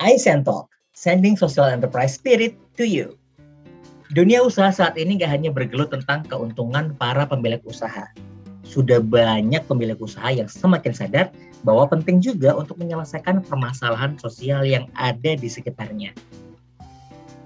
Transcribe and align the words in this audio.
iSend 0.00 0.48
Talk, 0.48 0.72
sending 0.96 1.36
social 1.36 1.68
enterprise 1.68 2.16
spirit 2.16 2.56
to 2.80 2.88
you. 2.88 3.20
Dunia 4.10 4.42
usaha 4.42 4.72
saat 4.72 4.96
ini 4.96 5.20
gak 5.20 5.30
hanya 5.30 5.52
bergelut 5.52 5.92
tentang 5.92 6.26
keuntungan 6.26 6.96
para 6.96 7.28
pemilik 7.28 7.60
usaha. 7.68 8.08
Sudah 8.64 8.98
banyak 8.98 9.62
pemilik 9.68 10.00
usaha 10.00 10.32
yang 10.32 10.48
semakin 10.48 10.96
sadar 10.96 11.26
bahwa 11.62 11.86
penting 11.86 12.18
juga 12.18 12.56
untuk 12.56 12.80
menyelesaikan 12.80 13.44
permasalahan 13.44 14.16
sosial 14.18 14.64
yang 14.64 14.88
ada 14.96 15.36
di 15.36 15.46
sekitarnya. 15.46 16.16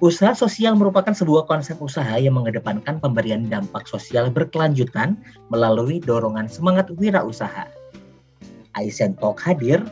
Usaha 0.00 0.32
sosial 0.32 0.74
merupakan 0.74 1.12
sebuah 1.12 1.44
konsep 1.44 1.76
usaha 1.78 2.16
yang 2.16 2.34
mengedepankan 2.34 2.98
pemberian 3.04 3.46
dampak 3.46 3.84
sosial 3.84 4.32
berkelanjutan 4.32 5.14
melalui 5.52 6.00
dorongan 6.00 6.48
semangat 6.48 6.88
wirausaha. 6.96 7.68
Aizen 8.74 9.12
Talk 9.20 9.38
hadir 9.44 9.84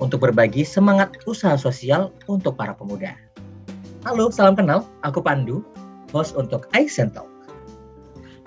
untuk 0.00 0.24
berbagi 0.24 0.62
semangat 0.62 1.16
usaha 1.24 1.56
sosial 1.56 2.12
untuk 2.28 2.56
para 2.56 2.76
pemuda. 2.76 3.16
Halo, 4.04 4.28
salam 4.30 4.54
kenal. 4.54 4.84
Aku 5.02 5.18
Pandu, 5.24 5.64
host 6.12 6.36
untuk 6.36 6.68
Aizen 6.76 7.10
Talk. 7.10 7.26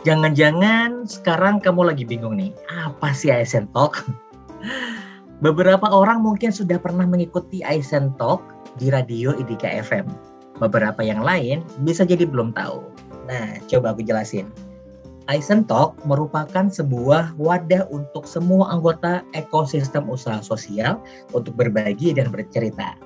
Jangan-jangan 0.08 1.04
sekarang 1.04 1.60
kamu 1.60 1.92
lagi 1.92 2.08
bingung 2.08 2.40
nih, 2.40 2.56
apa 2.72 3.12
sih 3.12 3.34
Aizen 3.34 3.68
Talk? 3.76 4.00
Beberapa 5.46 5.88
orang 5.92 6.24
mungkin 6.24 6.52
sudah 6.56 6.80
pernah 6.80 7.04
mengikuti 7.04 7.60
Aizen 7.68 8.16
Talk 8.16 8.40
di 8.80 8.88
radio 8.88 9.36
IDK 9.36 9.84
FM. 9.84 10.08
Beberapa 10.60 11.00
yang 11.04 11.24
lain 11.24 11.64
bisa 11.84 12.04
jadi 12.04 12.28
belum 12.28 12.56
tahu. 12.56 12.84
Nah, 13.28 13.60
coba 13.68 13.96
aku 13.96 14.04
jelasin. 14.04 14.52
Aizen 15.30 15.62
Talk 15.70 15.94
merupakan 16.10 16.74
sebuah 16.74 17.38
wadah 17.38 17.86
untuk 17.94 18.26
semua 18.26 18.74
anggota 18.74 19.22
ekosistem 19.38 20.10
usaha 20.10 20.42
sosial 20.42 20.98
untuk 21.38 21.54
berbagi 21.54 22.18
dan 22.18 22.34
bercerita. 22.34 22.98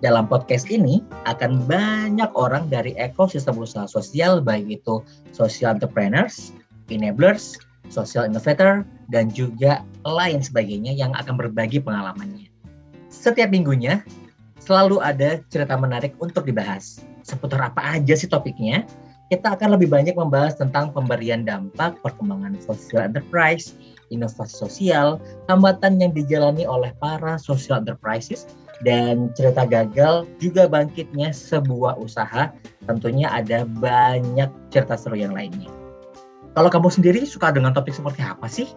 Dalam 0.00 0.24
podcast 0.24 0.72
ini 0.72 1.04
akan 1.28 1.68
banyak 1.68 2.32
orang 2.32 2.72
dari 2.72 2.96
ekosistem 2.96 3.60
usaha 3.60 3.84
sosial 3.84 4.40
baik 4.40 4.80
itu 4.80 5.04
social 5.36 5.76
entrepreneurs, 5.76 6.56
enablers, 6.88 7.60
social 7.92 8.24
innovator, 8.24 8.80
dan 9.12 9.28
juga 9.28 9.84
lain 10.08 10.40
sebagainya 10.40 10.96
yang 10.96 11.12
akan 11.12 11.36
berbagi 11.36 11.84
pengalamannya. 11.84 12.48
Setiap 13.12 13.52
minggunya 13.52 14.00
selalu 14.64 15.04
ada 15.04 15.44
cerita 15.52 15.76
menarik 15.76 16.16
untuk 16.24 16.48
dibahas. 16.48 17.04
Seputar 17.20 17.68
apa 17.68 18.00
aja 18.00 18.16
sih 18.16 18.32
topiknya? 18.32 18.88
Kita 19.26 19.58
akan 19.58 19.74
lebih 19.74 19.90
banyak 19.90 20.14
membahas 20.14 20.54
tentang 20.54 20.94
pemberian 20.94 21.42
dampak, 21.42 21.98
perkembangan 22.02 22.54
social 22.62 23.02
enterprise, 23.02 23.74
inovasi 24.14 24.54
sosial, 24.54 25.18
hambatan 25.50 25.98
yang 25.98 26.14
dijalani 26.14 26.62
oleh 26.62 26.94
para 27.02 27.34
social 27.34 27.82
enterprises, 27.82 28.46
dan 28.86 29.34
cerita 29.34 29.66
gagal 29.66 30.28
juga 30.38 30.70
bangkitnya 30.70 31.34
sebuah 31.34 31.98
usaha. 31.98 32.54
Tentunya 32.86 33.26
ada 33.26 33.66
banyak 33.66 34.50
cerita 34.70 34.94
seru 34.94 35.18
yang 35.18 35.34
lainnya. 35.34 35.70
Kalau 36.54 36.70
kamu 36.70 36.88
sendiri 36.88 37.20
suka 37.26 37.52
dengan 37.52 37.74
topik 37.74 37.92
seperti 37.92 38.22
apa 38.22 38.46
sih? 38.46 38.70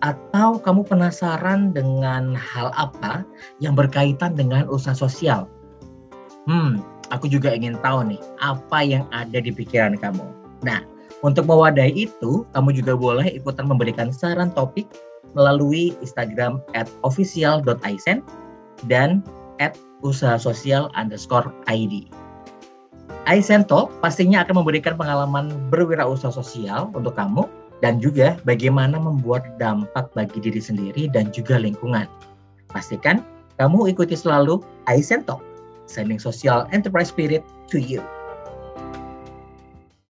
Atau 0.00 0.60
kamu 0.62 0.86
penasaran 0.86 1.72
dengan 1.76 2.32
hal 2.36 2.72
apa 2.76 3.24
yang 3.58 3.76
berkaitan 3.76 4.36
dengan 4.36 4.68
usaha 4.68 4.94
sosial? 4.96 5.48
Hmm, 6.48 6.80
aku 7.10 7.26
juga 7.30 7.52
ingin 7.54 7.76
tahu 7.82 8.06
nih 8.06 8.20
apa 8.42 8.78
yang 8.82 9.04
ada 9.10 9.38
di 9.42 9.50
pikiran 9.50 9.98
kamu. 9.98 10.24
Nah, 10.62 10.82
untuk 11.20 11.44
mewadahi 11.44 12.08
itu, 12.08 12.48
kamu 12.56 12.72
juga 12.80 12.96
boleh 12.96 13.28
ikutan 13.28 13.68
memberikan 13.68 14.08
saran 14.08 14.48
topik 14.56 14.88
melalui 15.36 15.94
Instagram 16.00 16.64
at 16.72 16.88
official.isen 17.04 18.24
dan 18.88 19.20
at 19.60 19.76
usaha 20.00 20.40
sosial 20.40 20.88
underscore 20.96 21.52
ID. 21.68 22.08
Talk 23.68 23.92
pastinya 24.00 24.42
akan 24.42 24.64
memberikan 24.64 24.96
pengalaman 24.96 25.52
berwirausaha 25.68 26.32
sosial 26.32 26.88
untuk 26.96 27.14
kamu 27.14 27.44
dan 27.84 28.00
juga 28.00 28.40
bagaimana 28.48 28.96
membuat 28.96 29.60
dampak 29.60 30.08
bagi 30.16 30.40
diri 30.40 30.58
sendiri 30.58 31.06
dan 31.12 31.28
juga 31.30 31.60
lingkungan. 31.60 32.08
Pastikan 32.72 33.22
kamu 33.60 33.92
ikuti 33.92 34.16
selalu 34.16 34.64
Talk 34.88 35.49
sending 35.90 36.18
social 36.18 36.66
enterprise 36.72 37.08
spirit 37.08 37.44
to 37.68 37.80
you. 37.80 38.02